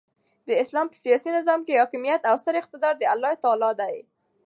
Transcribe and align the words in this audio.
د 0.47 0.49
اسلام 0.63 0.87
په 0.89 0.97
سیاسي 1.03 1.29
نظام 1.37 1.59
کښي 1.65 1.75
حاکمیت 1.81 2.21
او 2.29 2.35
ستر 2.43 2.55
اقتدار 2.61 2.93
د 2.97 3.03
االله 3.11 3.33
تعالى 3.43 3.71
دي. 3.81 3.95